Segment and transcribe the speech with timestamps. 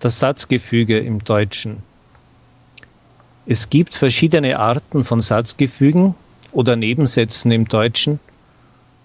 [0.00, 1.82] Das Satzgefüge im Deutschen.
[3.46, 6.14] Es gibt verschiedene Arten von Satzgefügen
[6.52, 8.20] oder Nebensätzen im Deutschen,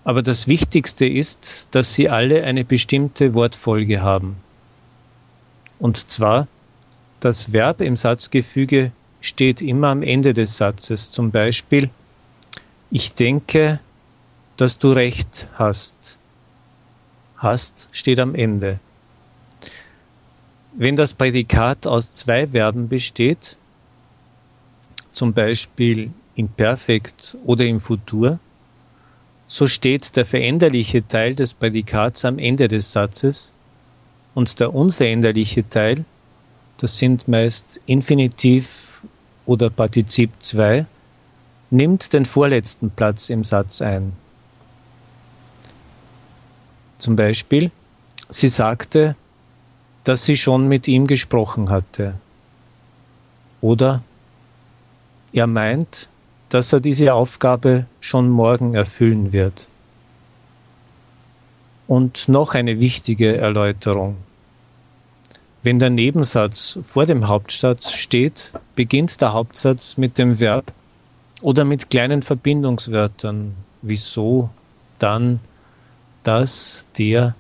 [0.04, 4.38] aber das Wichtigste ist, dass sie alle eine bestimmte Wortfolge haben.
[5.80, 6.48] Und zwar,
[7.20, 8.92] das Verb im Satzgefüge
[9.22, 11.12] steht immer am Ende des Satzes.
[11.12, 11.90] Zum Beispiel,
[12.90, 13.80] ich denke,
[14.58, 16.18] dass du recht hast.
[17.38, 18.80] Hast steht am Ende.
[20.74, 23.58] Wenn das Prädikat aus zwei Verben besteht,
[25.12, 28.40] zum Beispiel im Perfekt oder im Futur,
[29.50, 33.52] so steht der veränderliche Teil des Prädikats am Ende des Satzes
[34.34, 36.06] und der unveränderliche Teil,
[36.78, 39.02] das sind meist Infinitiv
[39.46, 40.86] oder Partizip 2,
[41.70, 44.14] nimmt den vorletzten Platz im Satz ein.
[46.98, 47.72] Zum Beispiel,
[48.30, 49.18] sie sagte,
[50.04, 52.16] dass sie schon mit ihm gesprochen hatte.
[53.62, 54.02] Oder
[55.34, 56.10] er meint,
[56.50, 59.68] dass er diese Aufgabe schon morgen erfüllen wird.
[61.88, 64.18] Und noch eine wichtige Erläuterung.
[65.64, 70.74] Wenn der Nebensatz vor dem Hauptsatz steht, beginnt der Hauptsatz mit dem Verb
[71.42, 74.50] oder mit kleinen Verbindungswörtern wie so,
[75.00, 75.40] dann,
[76.24, 77.36] das, der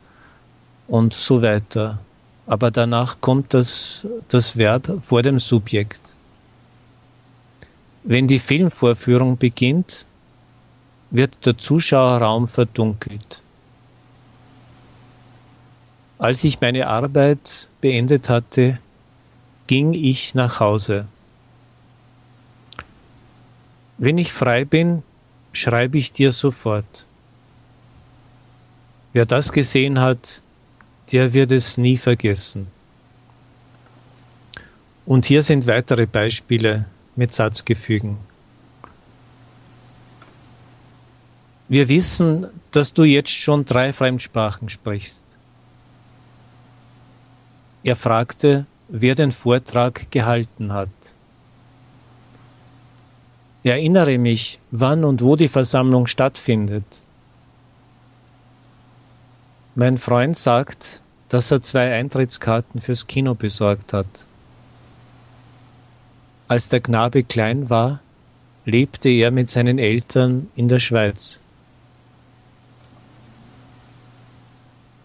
[0.88, 2.00] und so weiter.
[2.46, 6.16] Aber danach kommt das, das Verb vor dem Subjekt.
[8.04, 10.06] Wenn die Filmvorführung beginnt,
[11.12, 13.42] wird der Zuschauerraum verdunkelt.
[16.18, 18.80] Als ich meine Arbeit beendet hatte,
[19.68, 21.06] ging ich nach Hause.
[23.98, 25.04] Wenn ich frei bin,
[25.54, 27.06] schreibe ich dir sofort.
[29.14, 30.42] Wer das gesehen hat,
[31.12, 32.68] der wird es nie vergessen.
[35.06, 36.86] Und hier sind weitere Beispiele
[37.16, 38.18] mit Satzgefügen.
[41.68, 45.24] Wir wissen, dass du jetzt schon drei Fremdsprachen sprichst.
[47.84, 50.90] Er fragte, wer den Vortrag gehalten hat.
[53.64, 57.02] Erinnere mich, wann und wo die Versammlung stattfindet.
[59.74, 64.26] Mein Freund sagt, dass er zwei Eintrittskarten fürs Kino besorgt hat.
[66.50, 68.02] Als der Knabe klein war,
[68.66, 71.40] lebte er mit seinen Eltern in der Schweiz.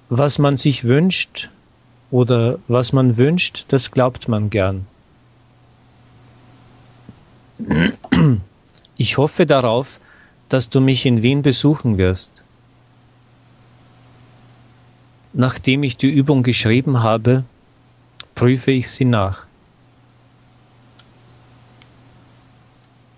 [0.09, 1.51] Was man sich wünscht
[2.11, 4.87] oder was man wünscht, das glaubt man gern.
[8.97, 10.01] Ich hoffe darauf,
[10.49, 12.43] dass du mich in Wien besuchen wirst.
[15.39, 17.45] Nachdem ich die Übung geschrieben habe,
[18.35, 19.45] prüfe ich sie nach.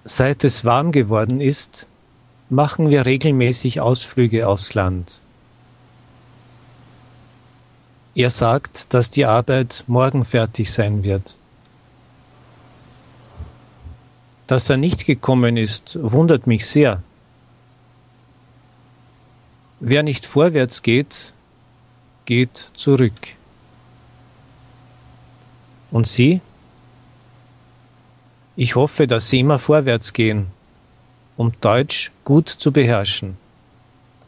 [0.02, 1.86] Seit es warm geworden ist,
[2.50, 5.20] machen wir regelmäßig Ausflüge aufs Land.
[8.16, 11.36] Er sagt, dass die Arbeit morgen fertig sein wird.
[14.48, 17.00] Dass er nicht gekommen ist, wundert mich sehr.
[19.78, 21.32] Wer nicht vorwärts geht,
[22.28, 23.28] geht zurück.
[25.90, 26.42] Und Sie?
[28.54, 30.48] Ich hoffe, dass Sie immer vorwärts gehen,
[31.38, 33.38] um Deutsch gut zu beherrschen.